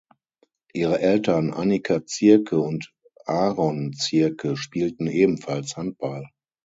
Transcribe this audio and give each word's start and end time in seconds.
Ihre 0.73 0.99
Eltern 0.99 1.53
Anika 1.53 2.03
Ziercke 2.07 2.59
und 2.59 2.91
Aaron 3.27 3.93
Ziercke 3.93 4.57
spielten 4.57 5.05
ebenfalls 5.05 5.77
Handball. 5.77 6.25